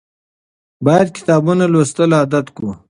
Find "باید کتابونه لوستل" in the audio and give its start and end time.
0.85-2.11